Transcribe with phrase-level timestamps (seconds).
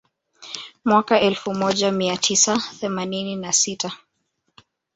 [0.85, 3.91] Mwaka elfu moja mia tisa themanini na sita